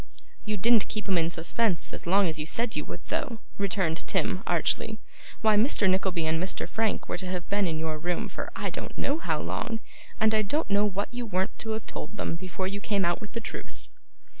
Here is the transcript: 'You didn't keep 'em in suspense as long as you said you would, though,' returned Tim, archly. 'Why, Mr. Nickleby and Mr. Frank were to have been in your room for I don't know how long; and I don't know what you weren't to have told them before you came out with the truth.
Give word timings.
'You 0.45 0.57
didn't 0.57 0.87
keep 0.87 1.07
'em 1.07 1.19
in 1.19 1.29
suspense 1.29 1.93
as 1.93 2.07
long 2.07 2.27
as 2.27 2.39
you 2.39 2.45
said 2.47 2.75
you 2.75 2.83
would, 2.85 3.05
though,' 3.09 3.37
returned 3.59 4.07
Tim, 4.07 4.41
archly. 4.47 4.97
'Why, 5.41 5.55
Mr. 5.55 5.87
Nickleby 5.87 6.25
and 6.25 6.41
Mr. 6.41 6.67
Frank 6.67 7.07
were 7.07 7.17
to 7.19 7.27
have 7.29 7.47
been 7.51 7.67
in 7.67 7.77
your 7.77 7.99
room 7.99 8.27
for 8.27 8.49
I 8.55 8.71
don't 8.71 8.97
know 8.97 9.19
how 9.19 9.39
long; 9.39 9.79
and 10.19 10.33
I 10.33 10.41
don't 10.41 10.71
know 10.71 10.85
what 10.85 11.13
you 11.13 11.27
weren't 11.27 11.55
to 11.59 11.73
have 11.73 11.85
told 11.85 12.17
them 12.17 12.33
before 12.33 12.65
you 12.67 12.81
came 12.81 13.05
out 13.05 13.21
with 13.21 13.33
the 13.33 13.39
truth. 13.39 13.89